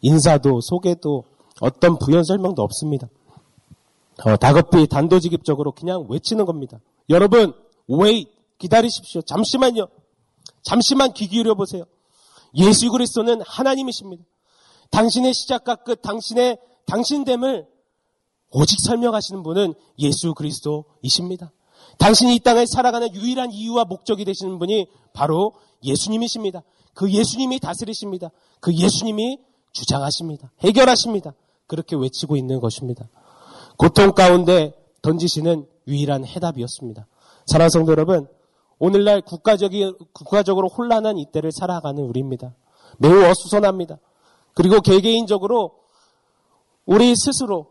인사도 0.02 0.62
소개도 0.62 1.26
어떤 1.62 1.98
부연 1.98 2.24
설명도 2.24 2.62
없습니다. 2.62 3.08
어, 4.24 4.36
다급히 4.38 4.88
단도직입적으로 4.88 5.72
그냥 5.72 6.06
외치는 6.10 6.46
겁니다. 6.46 6.80
여러분, 7.10 7.54
wait, 7.90 8.32
기다리십시오. 8.58 9.22
잠시만요. 9.22 9.88
잠시만 10.64 11.14
귀 11.14 11.28
기울여 11.28 11.56
보세요. 11.56 11.84
예수 12.56 12.90
그리스도는 12.92 13.42
하나님이십니다. 13.46 14.24
당신의 14.90 15.34
시작과 15.34 15.76
끝, 15.76 16.02
당신의 16.02 16.58
당신됨을 16.86 17.68
오직 18.52 18.80
설명하시는 18.80 19.44
분은 19.44 19.74
예수 20.00 20.34
그리스도이십니다. 20.34 21.52
당신이 22.00 22.36
이 22.36 22.40
땅을 22.40 22.68
살아가는 22.68 23.14
유일한 23.14 23.52
이유와 23.52 23.86
목적이 23.86 24.26
되시는 24.26 24.60
분이 24.60 24.88
바로 25.14 25.54
예수님이십니다. 25.84 26.64
그 26.94 27.12
예수님이 27.12 27.60
다스리십니다. 27.60 28.30
그 28.60 28.74
예수님이 28.74 29.40
주장하십니다. 29.72 30.52
해결하십니다. 30.62 31.34
그렇게 31.68 31.96
외치고 31.96 32.36
있는 32.36 32.60
것입니다. 32.60 33.10
고통 33.78 34.14
가운데 34.14 34.74
던지시는 35.02 35.68
유일한 35.88 36.26
해답이었습니다. 36.26 37.08
사랑 37.46 37.70
성도 37.70 37.92
여러분, 37.92 38.28
오늘날 38.80 39.22
국가적이, 39.22 39.94
국가적으로 40.14 40.68
혼란한 40.68 41.18
이때를 41.18 41.52
살아가는 41.52 42.04
우리입니다. 42.04 42.54
매우 42.98 43.24
어수선합니다. 43.24 44.00
그리고 44.54 44.82
개개인적으로 44.82 45.76
우리 46.86 47.16
스스로 47.16 47.68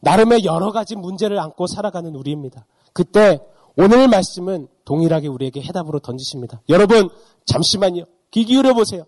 나름의 0.00 0.44
여러 0.44 0.72
가지 0.72 0.96
문제를 0.96 1.38
안고 1.38 1.66
살아가는 1.66 2.14
우리입니다. 2.14 2.66
그때 2.92 3.40
오늘 3.76 4.08
말씀은 4.08 4.68
동일하게 4.84 5.28
우리에게 5.28 5.62
해답으로 5.62 6.00
던지십니다. 6.00 6.60
여러분, 6.68 7.08
잠시만요. 7.46 8.04
귀 8.30 8.44
기울여 8.44 8.74
보세요. 8.74 9.04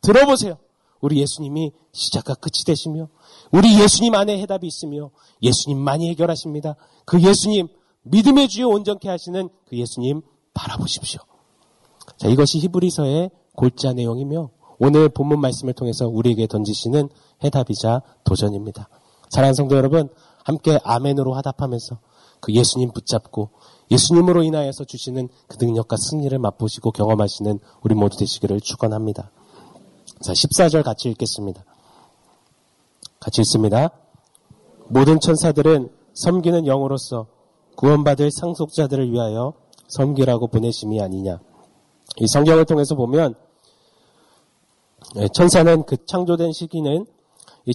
들어보세요. 0.00 0.56
우리 1.00 1.20
예수님이 1.20 1.72
시작과 1.92 2.34
끝이 2.34 2.64
되시며, 2.66 3.08
우리 3.52 3.80
예수님 3.80 4.14
안에 4.14 4.40
해답이 4.42 4.66
있으며, 4.66 5.10
예수님만이 5.42 6.10
해결하십니다. 6.10 6.76
그 7.04 7.20
예수님, 7.20 7.68
믿음의 8.02 8.48
주여 8.48 8.68
온전케 8.68 9.08
하시는 9.08 9.48
그 9.68 9.76
예수님 9.76 10.22
바라보십시오. 10.54 11.20
자, 12.16 12.28
이것이 12.28 12.58
히브리서의 12.58 13.30
골자 13.56 13.92
내용이며, 13.92 14.50
오늘 14.78 15.08
본문 15.08 15.40
말씀을 15.40 15.74
통해서 15.74 16.08
우리에게 16.08 16.46
던지시는 16.46 17.08
해답이자 17.44 18.02
도전입니다. 18.24 18.88
사랑하는 19.30 19.54
성도 19.54 19.76
여러분, 19.76 20.08
함께 20.44 20.78
아멘으로 20.82 21.34
화답하면서 21.34 21.98
그 22.40 22.54
예수님 22.54 22.92
붙잡고 22.92 23.50
예수님으로 23.90 24.42
인하여서 24.42 24.84
주시는 24.84 25.28
그 25.46 25.62
능력과 25.62 25.96
승리를 25.96 26.36
맛보시고 26.38 26.92
경험하시는 26.92 27.58
우리 27.82 27.94
모두 27.94 28.16
되시기를 28.16 28.60
축원합니다. 28.60 29.30
자, 30.22 30.34
14절 30.34 30.82
같이 30.84 31.08
읽겠습니다. 31.08 31.64
같이 33.20 33.40
읽습니다. 33.40 33.90
모든 34.88 35.18
천사들은 35.18 35.90
섬기는 36.12 36.66
영으로서 36.66 37.26
구원받을 37.76 38.30
상속자들을 38.30 39.10
위하여 39.12 39.54
섬기라고 39.88 40.48
보내심이 40.48 41.00
아니냐. 41.00 41.40
이 42.18 42.26
성경을 42.26 42.66
통해서 42.66 42.94
보면 42.94 43.34
예, 45.16 45.28
천사는 45.28 45.84
그 45.84 45.96
창조된 46.04 46.52
시기는 46.52 47.06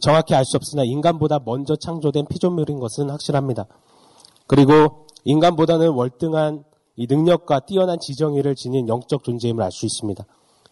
정확히 0.02 0.36
알 0.36 0.46
수 0.46 0.58
없으나 0.58 0.84
인간보다 0.84 1.40
먼저 1.44 1.76
창조된 1.76 2.28
피조물인 2.28 2.80
것은 2.80 3.10
확실합니다. 3.10 3.66
그리고 4.46 5.08
인간보다는 5.24 5.90
월등한 5.90 6.64
이 6.98 7.08
능력과 7.10 7.62
뛰어난 7.62 7.98
지정의를 8.00 8.56
지닌 8.56 8.88
영적 8.88 9.24
존재임을 9.24 9.64
알 9.64 9.72
수 9.72 9.86
있습니다. 9.88 10.24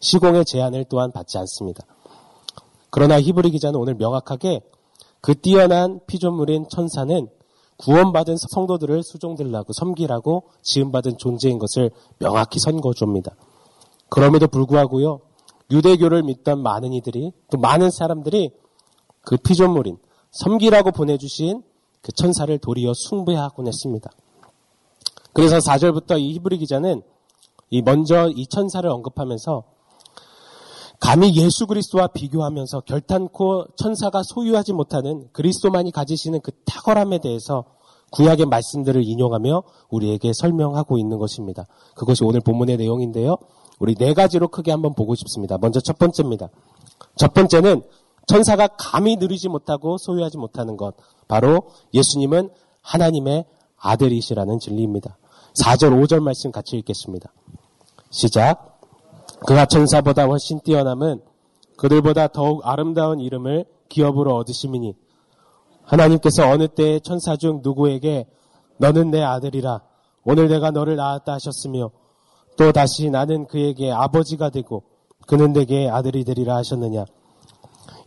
시공의 0.04 0.46
제한을 0.46 0.86
또한 0.90 1.12
받지 1.12 1.38
않습니다. 1.38 1.86
그러나 2.90 3.20
히브리 3.20 3.52
기자는 3.52 3.80
오늘 3.80 3.96
명확하게 3.96 4.62
그 5.22 5.40
뛰어난 5.40 6.02
피조물인 6.06 6.68
천사는 6.70 7.28
구원받은 7.78 8.36
성도들을 8.38 9.02
수종들라고 9.04 9.74
섬기라고 9.74 10.44
지음받은 10.62 11.18
존재인 11.18 11.58
것을 11.58 11.92
명확히 12.20 12.60
선거줍니다. 12.60 13.36
그럼에도 14.10 14.48
불구하고요, 14.48 15.22
유대교를 15.72 16.24
믿던 16.24 16.62
많은 16.62 16.94
이들이 16.94 17.32
또 17.50 17.58
많은 17.58 17.90
사람들이 17.90 18.52
그 19.22 19.38
피조물인 19.38 19.98
섬기라고 20.32 20.92
보내주신 20.92 21.64
그 22.02 22.12
천사를 22.12 22.56
도리어 22.58 22.94
숭배하곤 22.94 23.68
했습니다. 23.68 24.12
그래서 25.32 25.58
4절부터 25.58 26.20
이 26.20 26.34
히브리 26.34 26.58
기자는 26.60 27.02
이 27.70 27.82
먼저 27.82 28.30
이 28.30 28.46
천사를 28.46 28.88
언급하면서 28.88 29.64
감히 31.04 31.36
예수 31.36 31.68
그리스도와 31.68 32.08
비교하면서 32.08 32.80
결탄코 32.82 33.66
천사가 33.76 34.24
소유하지 34.24 34.72
못하는 34.72 35.28
그리스도만이 35.34 35.92
가지시는 35.92 36.40
그 36.40 36.52
탁월함에 36.66 37.20
대해서 37.20 37.66
구약의 38.12 38.46
말씀들을 38.46 39.04
인용하며 39.04 39.64
우리에게 39.90 40.32
설명하고 40.34 40.98
있는 40.98 41.18
것입니다. 41.18 41.66
그것이 41.96 42.24
오늘 42.24 42.40
본문의 42.40 42.78
내용인데요. 42.78 43.36
우리 43.80 43.96
네 43.96 44.14
가지로 44.14 44.48
크게 44.48 44.72
한번 44.72 44.94
보고 44.94 45.14
싶습니다. 45.16 45.58
먼저 45.60 45.82
첫 45.82 45.98
번째입니다. 45.98 46.48
첫 47.18 47.34
번째는 47.34 47.82
천사가 48.28 48.68
감히 48.78 49.18
누리지 49.18 49.50
못하고 49.50 49.98
소유하지 49.98 50.38
못하는 50.38 50.78
것. 50.78 50.96
바로 51.28 51.64
예수님은 51.94 52.50
하나님의 52.82 53.44
아들이시라는 53.76 54.60
진리입니다. 54.60 55.18
4절, 55.62 56.02
5절 56.02 56.22
말씀 56.22 56.54
같이 56.54 56.78
읽겠습니다. 56.78 57.34
시작. 58.10 58.73
그가 59.46 59.66
천사보다 59.66 60.26
훨씬 60.26 60.60
뛰어남은 60.62 61.22
그들보다 61.78 62.28
더욱 62.28 62.62
아름다운 62.68 63.20
이름을 63.20 63.66
기업으로 63.90 64.36
얻으심이니 64.36 64.96
하나님께서 65.84 66.48
어느 66.50 66.68
때에 66.68 67.00
천사 67.00 67.36
중 67.36 67.60
누구에게 67.62 68.26
너는 68.78 69.12
내 69.12 69.22
아들이라 69.22 69.82
오늘 70.24 70.48
내가 70.48 70.72
너를 70.72 70.96
낳았다 70.96 71.34
하셨으며 71.34 71.92
또 72.58 72.72
다시 72.72 73.10
나는 73.10 73.46
그에게 73.48 73.92
아버지가 73.92 74.50
되고 74.50 74.84
그는 75.28 75.54
내게 75.54 75.90
아들이 75.90 76.24
되리라 76.24 76.56
하셨느냐. 76.58 77.06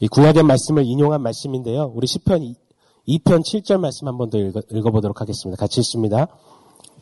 이 0.00 0.09
구약의 0.09 0.43
말씀을 0.43 0.85
인용한 0.85 1.23
말씀인데요. 1.23 1.90
우리 1.95 2.07
10편 2.07 2.55
2편 3.09 3.40
7절 3.40 3.78
말씀 3.81 4.09
한 4.09 4.16
번 4.19 4.31
더 4.31 4.38
읽어, 4.38 4.90
보도록 4.90 5.21
하겠습니다. 5.21 5.59
같이 5.59 5.81
읽습니다. 5.81 6.28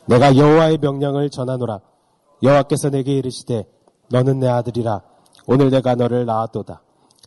내가 0.07 0.35
여호와의 0.37 0.77
명령을 0.79 1.29
전하노라. 1.29 1.79
여호와께서 2.43 2.89
내게 2.89 3.13
이르시되 3.17 3.65
너는 4.09 4.39
내 4.39 4.47
아들이라. 4.47 5.01
오늘 5.47 5.69
내가 5.69 5.95
너를 5.95 6.25
낳았도다. 6.25 6.81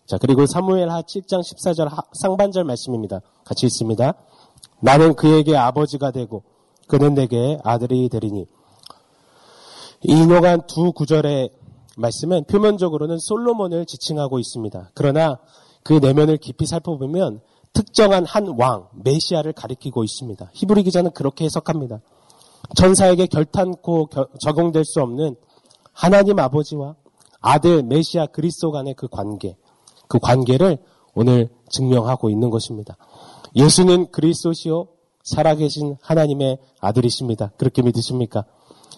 자, 0.07 0.19
그리고 0.19 0.47
사무엘 0.47 0.89
하 0.91 1.03
7장 1.03 1.41
14절 1.41 1.91
상반절 2.15 2.65
말씀입니다. 2.65 3.21
같이 3.45 3.67
읽습니다. 3.67 4.15
나는 4.81 5.15
그에게 5.15 5.57
아버지가 5.57 6.11
되고 6.11 6.43
그는 6.87 7.15
내게 7.15 7.59
아들이 7.63 8.09
되리니 8.09 8.47
이 10.05 10.13
인용한 10.13 10.63
두 10.67 10.93
구절의 10.93 11.51
말씀은 11.97 12.45
표면적으로는 12.45 13.19
솔로몬을 13.19 13.85
지칭하고 13.87 14.39
있습니다. 14.39 14.91
그러나 14.95 15.39
그 15.83 15.95
내면을 15.95 16.37
깊이 16.37 16.67
살펴보면 16.67 17.41
특정한 17.73 18.25
한 18.25 18.55
왕, 18.59 18.89
메시아를 19.05 19.53
가리키고 19.53 20.05
있습니다. 20.05 20.51
히브리 20.55 20.85
기자는 20.85 21.11
그렇게 21.11 21.45
해석합니다. 21.45 22.01
천사에게 22.77 23.27
결탄코 23.27 24.09
적용될 24.41 24.85
수 24.85 25.01
없는 25.01 25.37
하나님 25.99 26.39
아버지와 26.39 26.95
아들 27.41 27.83
메시아 27.83 28.27
그리스도 28.27 28.71
간의 28.71 28.95
그 28.95 29.09
관계, 29.09 29.57
그 30.07 30.21
관계를 30.21 30.79
오늘 31.13 31.49
증명하고 31.71 32.31
있는 32.31 32.51
것입니다. 32.51 32.97
예수는 33.57 34.13
그리스도시요 34.13 34.87
살아계신 35.25 35.97
하나님의 36.01 36.59
아들이십니다. 36.79 37.51
그렇게 37.57 37.83
믿으십니까? 37.83 38.45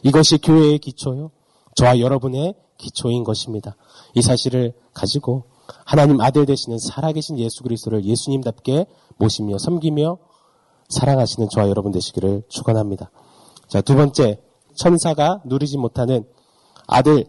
이것이 0.03 0.37
교회의 0.43 0.79
기초요. 0.79 1.31
저와 1.75 2.01
여러분의 2.01 2.55
기초인 2.77 3.25
것입니다. 3.25 3.77
이 4.15 4.21
사실을 4.21 4.75
가지고 4.93 5.45
하나님 5.87 6.21
아들 6.21 6.45
되시는 6.45 6.77
살아계신 6.79 7.39
예수 7.39 7.63
그리스도를 7.63 8.05
예수님답게 8.05 8.85
모시며 9.17 9.57
섬기며 9.57 10.19
사랑하시는 10.91 11.49
저와 11.49 11.71
여러분 11.71 11.93
되시기를 11.93 12.43
축원합니다. 12.51 13.11
자, 13.69 13.81
두 13.81 13.95
번째 13.95 14.43
천사가 14.75 15.41
누리지 15.47 15.79
못하는 15.79 16.27
아들 16.91 17.25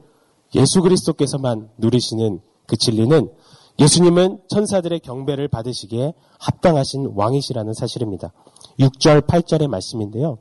예수 0.55 0.81
그리스도께서만 0.81 1.69
누리시는 1.77 2.41
그 2.65 2.75
진리는 2.75 3.31
예수님은 3.79 4.41
천사들의 4.49 4.99
경배를 4.99 5.47
받으시기에 5.47 6.13
합당하신 6.39 7.13
왕이시라는 7.15 7.73
사실입니다. 7.73 8.33
6절, 8.79 9.21
8절의 9.27 9.67
말씀인데요. 9.67 10.39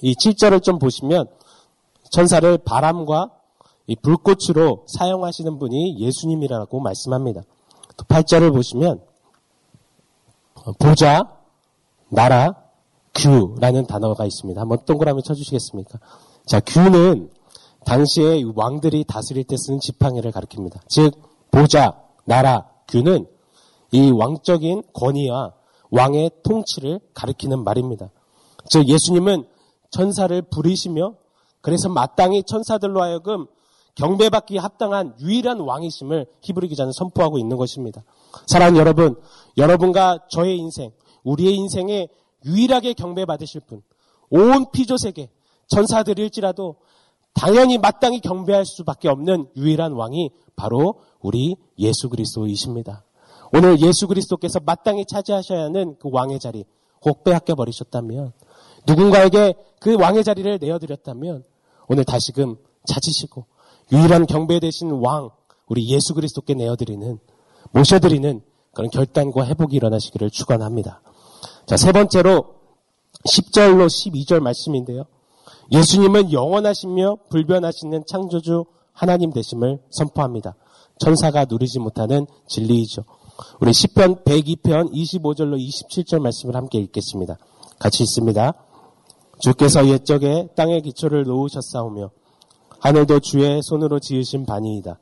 이 0.00 0.14
7절을 0.14 0.62
좀 0.62 0.78
보시면 0.78 1.26
천사를 2.10 2.58
바람과 2.58 3.32
이 3.86 3.96
불꽃으로 3.96 4.84
사용하시는 4.86 5.58
분이 5.58 5.98
예수님이라고 5.98 6.80
말씀합니다. 6.80 7.42
또 7.96 8.04
8절을 8.04 8.52
보시면 8.54 9.00
보자, 10.78 11.36
나라, 12.08 12.54
규라는 13.14 13.86
단어가 13.86 14.24
있습니다. 14.24 14.60
한번 14.60 14.78
동그라미 14.84 15.22
쳐주시겠습니까? 15.22 15.98
자, 16.46 16.60
규는 16.60 17.30
당시에 17.88 18.42
왕들이 18.54 19.02
다스릴 19.04 19.44
때 19.44 19.56
쓰는 19.56 19.80
지팡이를 19.80 20.30
가리킵니다. 20.30 20.78
즉, 20.88 21.14
보자, 21.50 21.98
나라, 22.26 22.68
규는 22.86 23.26
이 23.92 24.10
왕적인 24.10 24.82
권위와 24.92 25.54
왕의 25.90 26.30
통치를 26.42 27.00
가리키는 27.14 27.64
말입니다. 27.64 28.10
즉, 28.68 28.86
예수님은 28.86 29.46
천사를 29.90 30.42
부리시며 30.42 31.14
그래서 31.62 31.88
마땅히 31.88 32.42
천사들로 32.42 33.02
하여금 33.02 33.46
경배받기 33.94 34.58
합당한 34.58 35.14
유일한 35.18 35.58
왕이심을 35.60 36.26
히브리 36.42 36.68
기자는 36.68 36.92
선포하고 36.92 37.38
있는 37.38 37.56
것입니다. 37.56 38.04
사랑하는 38.48 38.78
여러분, 38.78 39.16
여러분과 39.56 40.26
저의 40.28 40.58
인생, 40.58 40.92
우리의 41.24 41.54
인생에 41.54 42.08
유일하게 42.44 42.92
경배받으실 42.92 43.62
분, 43.62 43.82
온 44.28 44.70
피조세계, 44.72 45.30
천사들일지라도 45.68 46.76
당연히 47.38 47.78
마땅히 47.78 48.18
경배할 48.18 48.66
수밖에 48.66 49.08
없는 49.08 49.46
유일한 49.56 49.92
왕이 49.92 50.30
바로 50.56 50.96
우리 51.20 51.54
예수 51.78 52.08
그리스도이십니다. 52.08 53.04
오늘 53.52 53.80
예수 53.80 54.08
그리스도께서 54.08 54.58
마땅히 54.58 55.06
차지하셔야 55.06 55.62
하는 55.62 55.96
그 56.00 56.08
왕의 56.10 56.40
자리 56.40 56.64
혹 57.04 57.22
빼앗겨 57.22 57.54
버리셨다면 57.54 58.32
누군가에게 58.88 59.54
그 59.80 59.96
왕의 59.96 60.24
자리를 60.24 60.58
내어드렸다면 60.60 61.44
오늘 61.86 62.04
다시금 62.04 62.56
찾으시고 62.86 63.46
유일한 63.92 64.26
경배 64.26 64.58
되신 64.58 64.90
왕 64.90 65.30
우리 65.68 65.88
예수 65.88 66.14
그리스도께 66.14 66.54
내어드리는 66.54 67.20
모셔드리는 67.70 68.40
그런 68.74 68.90
결단과 68.90 69.46
회복이 69.46 69.76
일어나시기를 69.76 70.30
축원합니다. 70.30 71.02
자, 71.66 71.76
세 71.76 71.92
번째로 71.92 72.56
10절로 73.26 73.86
12절 73.86 74.40
말씀인데요. 74.40 75.04
예수님은 75.70 76.32
영원하시며 76.32 77.18
불변하시는 77.30 78.04
창조주 78.06 78.64
하나님 78.92 79.32
되심을 79.32 79.80
선포합니다. 79.90 80.54
천사가 80.98 81.44
누리지 81.44 81.78
못하는 81.78 82.26
진리이죠. 82.48 83.04
우리 83.60 83.70
10편 83.70 84.24
102편 84.24 84.92
25절로 84.92 85.58
27절 85.58 86.20
말씀을 86.20 86.56
함께 86.56 86.78
읽겠습니다. 86.78 87.36
같이 87.78 88.02
있습니다. 88.02 88.54
주께서 89.40 89.86
옛적에 89.86 90.48
땅의 90.56 90.82
기초를 90.82 91.24
놓으셨사오며 91.24 92.10
하늘도 92.80 93.20
주의 93.20 93.62
손으로 93.62 94.00
지으신 94.00 94.46
반이이다. 94.46 94.98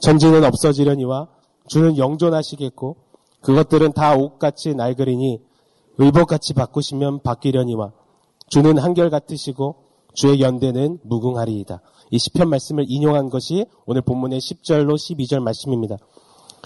천지는 0.00 0.44
없어지려니와 0.44 1.28
주는 1.68 1.96
영존하시겠고 1.96 2.96
그것들은 3.40 3.92
다 3.92 4.14
옷같이 4.16 4.74
낡으리니 4.74 5.40
의복같이 5.98 6.52
바꾸시면 6.54 7.22
바뀌려니와 7.22 7.92
주는 8.48 8.76
한결 8.78 9.08
같으시고 9.08 9.83
주의 10.14 10.40
연대는 10.40 11.00
무궁하리이다. 11.02 11.80
이 12.10 12.18
시편 12.18 12.48
말씀을 12.48 12.84
인용한 12.88 13.30
것이 13.30 13.66
오늘 13.86 14.02
본문의 14.02 14.40
10절로 14.40 14.94
12절 14.94 15.40
말씀입니다. 15.40 15.96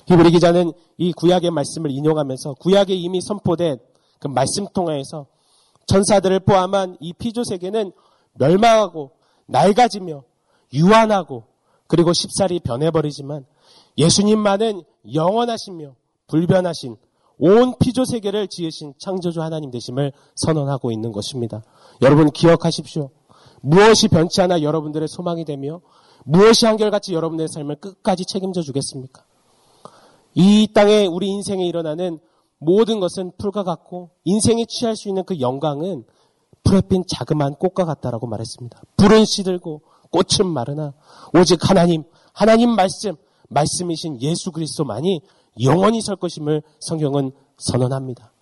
히브리 0.07 0.31
기자는 0.31 0.73
이 0.97 1.13
구약의 1.13 1.51
말씀을 1.51 1.91
인용하면서 1.91 2.55
구약에 2.55 2.95
이미 2.95 3.21
선포된 3.21 3.79
그 4.21 4.29
말씀 4.29 4.67
통하에서 4.73 5.27
천사들을 5.87 6.41
포함한 6.41 6.97
이 7.01 7.13
피조 7.13 7.45
세계는 7.45 7.93
멸망하고 8.35 9.13
낡아지며 9.47 10.23
유한하고 10.73 11.45
그리고 11.87 12.13
쉽사리 12.13 12.61
변해버리지만 12.61 13.47
예수님만은 13.97 14.83
영원하시며 15.13 15.95
불변하신 16.27 16.97
온 17.39 17.75
피조 17.79 18.05
세계를 18.05 18.49
지으신 18.49 18.95
창조주 18.99 19.41
하나님 19.41 19.71
되심을 19.71 20.13
선언하고 20.35 20.91
있는 20.91 21.13
것입니다. 21.13 21.63
여러분 22.03 22.31
기억하십시오. 22.31 23.11
무엇이 23.61 24.09
변치 24.09 24.41
않아 24.41 24.63
여러분들의 24.63 25.09
소망이 25.09 25.45
되며 25.45 25.81
무엇이 26.25 26.67
한결같이 26.67 27.15
여러분의 27.15 27.49
삶을 27.49 27.77
끝까지 27.77 28.25
책임져 28.27 28.63
주겠습니까? 28.63 29.25
이 30.35 30.69
땅에 30.73 31.07
우리 31.07 31.29
인생에 31.29 31.67
일어나는 31.67 32.19
모든 32.59 33.01
것은 33.01 33.33
풀과 33.39 33.63
같고 33.63 34.11
인생이 34.25 34.67
취할 34.67 34.97
수 34.97 35.09
있는 35.09 35.25
그 35.25 35.41
영광은 35.41 36.05
풀에 36.65 36.81
핀 36.83 37.05
자그마한 37.07 37.55
꽃과 37.55 37.85
같다라고 37.85 38.27
말했습니다. 38.27 38.81
불은 38.97 39.25
시들고 39.25 39.83
꽃은 40.11 40.49
마르나 40.49 40.93
오직 41.35 41.69
하나님, 41.69 42.05
하나님 42.33 42.71
말씀, 42.71 43.17
말씀이신 43.49 44.21
예수 44.23 44.53
그리스도만이 44.53 45.23
영원히 45.63 46.01
설 46.01 46.17
것임을 46.17 46.63
성경은 46.81 47.33
선언합니다. 47.59 48.33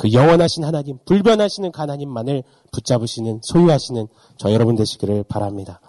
그 0.00 0.14
영원하신 0.14 0.64
하나님, 0.64 0.96
불변하시는 1.04 1.72
그 1.72 1.78
하나님만을 1.78 2.42
붙잡으시는, 2.72 3.40
소유하시는 3.42 4.08
저 4.38 4.50
여러분 4.50 4.74
되시기를 4.74 5.24
바랍니다. 5.24 5.82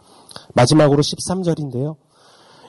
마지막으로 0.54 1.02
13절인데요. 1.02 1.96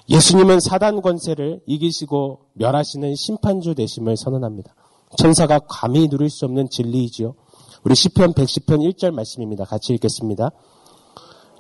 예수님은 0.09 0.61
사단 0.61 1.03
권세를 1.03 1.61
이기시고 1.67 2.39
멸하시는 2.53 3.17
심판주 3.17 3.75
되심을 3.75 4.17
선언합니다. 4.17 4.77
천사가 5.19 5.59
감히 5.69 6.09
누릴 6.09 6.31
수 6.31 6.45
없는 6.45 6.71
진리이지요. 6.71 7.35
우리 7.83 7.97
시편 7.97 8.35
110편 8.35 8.93
1절 8.93 9.11
말씀입니다. 9.11 9.65
같이 9.65 9.93
읽겠습니다. 9.95 10.53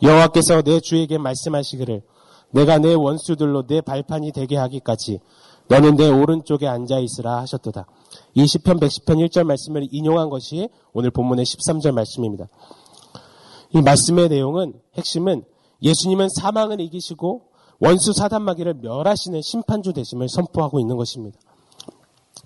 여호와께서 0.01 0.63
내 0.63 0.79
주에게 0.79 1.19
말씀하시기를 1.19 2.03
내가 2.53 2.79
내 2.79 2.95
원수들로 2.95 3.67
내 3.67 3.81
발판이 3.81 4.31
되게 4.31 4.57
하기까지 4.57 5.19
너는 5.69 5.97
내 5.97 6.09
오른쪽에 6.09 6.67
앉아 6.67 6.99
있으라 6.99 7.41
하셨도다. 7.43 7.87
이 8.35 8.47
시편 8.47 8.79
110편 8.81 9.29
1절 9.29 9.45
말씀을 9.45 9.89
인용한 9.91 10.29
것이 10.29 10.69
오늘 10.93 11.11
본문의 11.11 11.45
13절 11.45 11.93
말씀입니다. 11.93 12.49
이 13.75 13.81
말씀의 13.81 14.29
내용은 14.29 14.75
핵심은 14.95 15.45
예수님은 15.83 16.29
사망을 16.29 16.81
이기시고 16.81 17.43
원수 17.81 18.13
사단 18.13 18.43
마귀를 18.43 18.75
멸하시는 18.75 19.41
심판주 19.43 19.93
되심을 19.93 20.29
선포하고 20.29 20.79
있는 20.79 20.97
것입니다. 20.97 21.39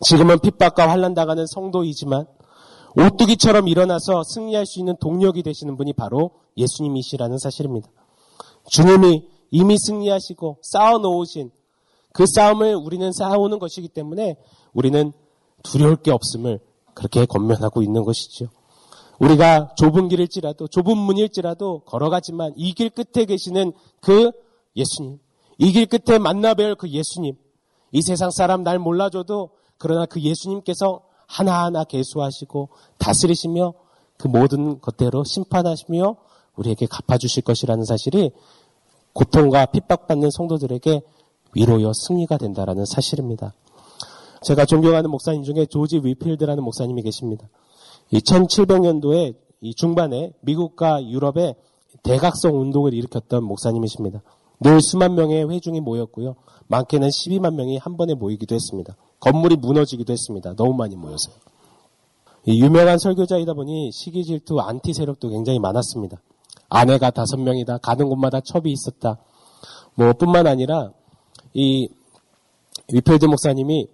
지금은 0.03 0.39
핍박과 0.39 0.89
환란 0.89 1.15
당하는 1.15 1.47
성도이지만 1.47 2.27
오뚜기처럼 2.97 3.69
일어나서 3.69 4.23
승리할 4.25 4.65
수 4.67 4.79
있는 4.79 4.97
동력이 4.99 5.43
되시는 5.43 5.77
분이 5.77 5.93
바로 5.93 6.31
예수님이시라는 6.57 7.39
사실입니다. 7.39 7.89
주님이 8.69 9.29
이미 9.51 9.77
승리하시고 9.79 10.59
쌓아놓으신 10.63 11.51
그 12.17 12.25
싸움을 12.27 12.75
우리는 12.75 13.13
싸우는 13.13 13.59
것이기 13.59 13.89
때문에 13.89 14.37
우리는 14.73 15.13
두려울 15.63 15.97
게 15.97 16.11
없음을 16.11 16.61
그렇게 16.95 17.27
건면하고 17.27 17.83
있는 17.83 18.05
것이죠. 18.05 18.49
우리가 19.19 19.75
좁은 19.77 20.09
길일지라도 20.09 20.67
좁은 20.69 20.97
문일지라도 20.97 21.81
걸어가지만 21.81 22.55
이 22.57 22.73
길 22.73 22.89
끝에 22.89 23.27
계시는 23.27 23.75
그 24.01 24.33
예수님, 24.77 25.19
이 25.59 25.73
길 25.73 25.85
끝에 25.85 26.19
만나 26.19 26.55
뵐 26.55 26.75
그 26.75 26.89
예수님, 26.89 27.37
이 27.93 28.01
세상 28.01 28.31
사람 28.31 28.63
날 28.63 28.79
몰라줘도 28.79 29.51
그러나 29.77 30.07
그 30.07 30.23
예수님께서 30.23 31.03
하나하나 31.27 31.85
계수하시고 31.85 32.71
다스리시며 32.99 33.75
그 34.17 34.29
모든 34.29 34.81
것대로 34.81 35.23
심판하시며 35.25 36.17
우리에게 36.57 36.87
갚아주실 36.87 37.43
것이라는 37.43 37.85
사실이 37.85 38.31
고통과 39.13 39.67
핍박받는 39.67 40.31
성도들에게 40.31 41.03
위로여 41.57 41.93
승리가 41.95 42.37
된다라는 42.37 42.85
사실입니다. 42.85 43.55
제가 44.43 44.67
존경하는 44.67 45.11
목사님 45.11 45.43
중에 45.43 45.65
조지 45.65 46.01
위필드라는 46.05 46.63
목사님이 46.63 47.03
계십니다. 47.03 47.49
2700년도에 48.13 49.35
이 49.63 49.75
중반에 49.75 50.33
미국과 50.43 51.09
유럽에 51.09 51.55
대각성 52.03 52.61
운동을 52.61 52.93
일으켰던 52.93 53.43
목사님이십니다. 53.43 54.23
늘 54.61 54.81
수만 54.83 55.15
명의 55.15 55.49
회중이 55.49 55.81
모였고요. 55.81 56.37
많게는 56.69 57.09
12만 57.09 57.55
명이 57.55 57.79
한 57.79 57.97
번에 57.97 58.15
모이기도 58.15 58.55
했습니다. 58.55 58.95
건물이 59.21 59.57
무너지기도 59.57 60.13
했습니다. 60.13 60.55
너무 60.55 60.75
많이 60.75 60.95
모여서. 60.95 61.31
유명한 62.47 62.99
설교자이다 62.99 63.55
보니 63.55 63.91
시기 63.93 64.25
질투 64.25 64.61
안티 64.61 64.93
세력도 64.93 65.31
굉장히 65.31 65.59
많았습니다. 65.59 66.21
아내가 66.69 67.11
다섯 67.11 67.39
명이다. 67.39 67.79
가는 67.79 68.09
곳마다 68.09 68.41
첩이 68.41 68.71
있었다. 68.71 69.19
뭐 69.95 70.13
뿐만 70.13 70.47
아니라 70.47 70.93
이 71.57 71.89
휫필드 72.93 73.25
목사님이 73.25 73.89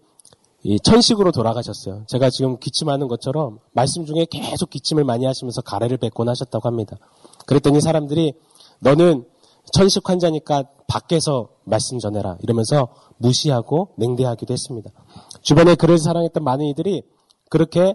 이 0.64 0.80
천식으로 0.80 1.30
돌아가셨어요. 1.30 2.02
제가 2.08 2.28
지금 2.28 2.58
기침하는 2.58 3.06
것처럼 3.06 3.60
말씀 3.70 4.04
중에 4.04 4.26
계속 4.28 4.68
기침을 4.68 5.04
많이 5.04 5.26
하시면서 5.26 5.62
가래를 5.62 5.96
뱉곤 5.96 6.28
하셨다고 6.28 6.68
합니다. 6.68 6.96
그랬더니 7.46 7.80
사람들이 7.80 8.34
너는 8.80 9.24
천식 9.72 10.08
환자니까 10.10 10.64
밖에서 10.88 11.50
말씀 11.62 12.00
전해라 12.00 12.36
이러면서 12.42 12.88
무시하고 13.18 13.90
냉대하기도 13.96 14.52
했습니다. 14.52 14.90
주변에 15.42 15.76
그를 15.76 15.98
사랑했던 15.98 16.42
많은 16.42 16.66
이들이 16.66 17.04
그렇게 17.48 17.94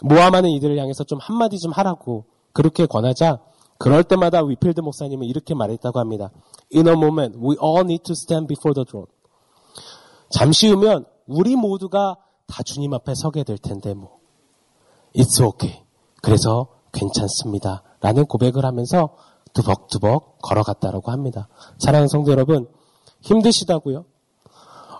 모함하는 0.00 0.50
이들을 0.50 0.76
향해서 0.76 1.04
좀 1.04 1.20
한마디 1.20 1.58
좀 1.60 1.70
하라고 1.70 2.24
그렇게 2.52 2.86
권하자 2.86 3.38
그럴 3.78 4.02
때마다 4.02 4.42
위필드 4.42 4.80
목사님은 4.80 5.26
이렇게 5.26 5.54
말했다고 5.54 6.00
합니다. 6.00 6.30
In 6.74 6.88
a 6.88 6.94
moment, 6.94 7.38
we 7.38 7.56
all 7.62 7.80
need 7.80 8.02
to 8.02 8.12
stand 8.12 8.48
before 8.48 8.74
the 8.74 8.84
throne. 8.84 9.06
잠시 10.30 10.68
후면 10.68 11.06
우리 11.26 11.56
모두가 11.56 12.16
다 12.46 12.62
주님 12.62 12.92
앞에 12.92 13.14
서게 13.14 13.44
될 13.44 13.56
텐데 13.58 13.94
뭐. 13.94 14.18
It's 15.14 15.40
okay. 15.44 15.84
그래서 16.22 16.68
괜찮습니다. 16.92 17.82
라는 18.00 18.26
고백을 18.26 18.64
하면서 18.64 19.16
두벅두벅 19.52 20.42
걸어갔다라고 20.42 21.10
합니다. 21.10 21.48
사랑하는 21.78 22.08
성도 22.08 22.32
여러분, 22.32 22.68
힘드시다고요? 23.22 24.04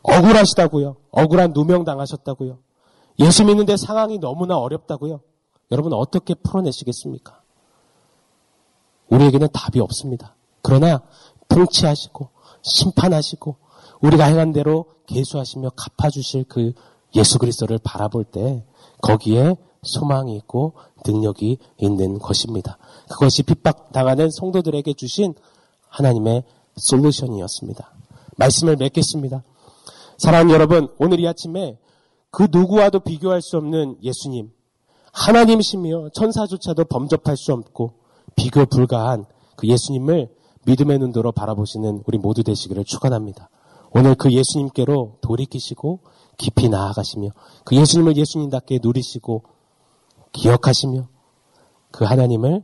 억울하시다고요? 0.02 0.96
억울한 1.10 1.52
누명 1.54 1.84
당하셨다고요? 1.84 2.58
예수 3.20 3.44
믿는데 3.44 3.76
상황이 3.76 4.18
너무나 4.18 4.56
어렵다고요? 4.58 5.20
여러분 5.70 5.92
어떻게 5.92 6.34
풀어내시겠습니까? 6.34 7.37
우리에게는 9.10 9.48
답이 9.52 9.80
없습니다. 9.80 10.34
그러나 10.62 11.02
통치하시고 11.48 12.28
심판하시고 12.62 13.56
우리가 14.02 14.24
행한 14.24 14.52
대로 14.52 14.86
계수하시며 15.06 15.70
갚아주실 15.76 16.44
그 16.48 16.72
예수 17.14 17.38
그리스도를 17.38 17.78
바라볼 17.82 18.24
때 18.24 18.64
거기에 19.02 19.56
소망이 19.82 20.36
있고 20.36 20.74
능력이 21.06 21.58
있는 21.78 22.18
것입니다. 22.18 22.78
그것이 23.08 23.42
핍박당하는 23.44 24.30
성도들에게 24.30 24.92
주신 24.94 25.34
하나님의 25.88 26.44
솔루션이었습니다. 26.76 27.92
말씀을 28.36 28.76
맺겠습니다. 28.76 29.42
사랑하는 30.18 30.52
여러분, 30.52 30.88
오늘 30.98 31.20
이 31.20 31.28
아침에 31.28 31.78
그 32.30 32.48
누구와도 32.50 33.00
비교할 33.00 33.40
수 33.40 33.56
없는 33.56 33.96
예수님, 34.02 34.52
하나님이시며 35.12 36.10
천사조차도 36.10 36.84
범접할 36.84 37.36
수 37.36 37.52
없고 37.52 37.94
비교 38.36 38.66
불가한 38.66 39.26
그 39.56 39.66
예수님을 39.66 40.28
믿음의 40.66 40.98
눈으로 40.98 41.32
바라보시는 41.32 42.02
우리 42.06 42.18
모두 42.18 42.42
되시기를 42.42 42.84
축원합니다. 42.84 43.48
오늘 43.90 44.14
그 44.14 44.30
예수님께로 44.30 45.18
돌이키시고 45.20 46.00
깊이 46.36 46.68
나아가시며 46.68 47.30
그 47.64 47.74
예수님을 47.76 48.16
예수님답게 48.16 48.80
누리시고 48.82 49.42
기억하시며 50.32 51.08
그 51.90 52.04
하나님을 52.04 52.62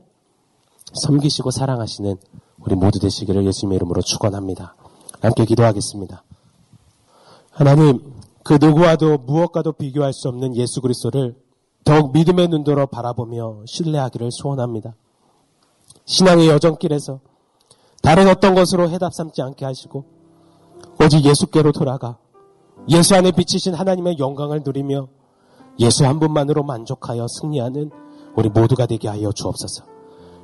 섬기시고 0.93 1.51
사랑하시는 1.51 2.17
우리 2.61 2.75
모두 2.75 3.01
되시기를 3.01 3.45
예수님의 3.47 3.77
이름으로 3.77 4.03
축원합니다. 4.03 4.75
함께 5.21 5.45
기도하겠습니다. 5.45 6.23
하나님, 7.51 8.13
그 8.43 8.59
누구와도 8.61 9.19
무엇과도 9.19 9.73
비교할 9.73 10.13
수 10.13 10.29
없는 10.29 10.55
예수 10.57 10.81
그리스도를 10.81 11.35
더욱 11.85 12.13
믿음의 12.13 12.49
눈으로 12.49 12.87
바라보며 12.87 13.63
신뢰하기를 13.67 14.31
소원합니다. 14.33 14.95
신앙의 16.07 16.49
여정길에서 16.49 17.21
다른 18.03 18.29
어떤 18.29 18.55
것으로 18.55 18.91
해답 18.91 19.15
삼지 19.15 19.41
않게 19.43 19.65
하시고 19.65 20.05
오직 21.03 21.25
예수께로 21.25 21.73
돌아가 21.73 22.19
예수 22.89 23.15
안에 23.15 23.33
비치신 23.33 23.75
하나님의 23.75 24.19
영광을 24.19 24.63
누리며 24.65 25.09
예수 25.81 26.05
한 26.07 26.21
분만으로 26.21 26.63
만족하여 26.63 27.27
승리하는 27.29 27.91
우리 28.37 28.49
모두가 28.49 28.87
되게 28.87 29.09
하여 29.09 29.33
주옵소서. 29.33 29.85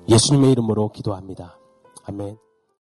예수님의 0.09 0.53
이름으로 0.53 0.91
기도합니다. 0.91 1.59
아멘. 2.05 2.39